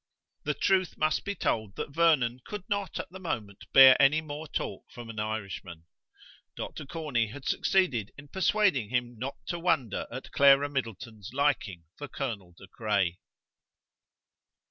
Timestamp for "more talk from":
4.19-5.11